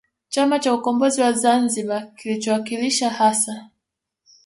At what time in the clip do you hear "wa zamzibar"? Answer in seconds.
1.21-2.15